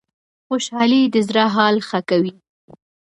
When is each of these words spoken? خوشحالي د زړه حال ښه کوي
خوشحالي 0.47 1.01
د 1.13 1.15
زړه 1.27 1.45
حال 1.55 1.75
ښه 1.87 1.99
کوي 2.09 2.33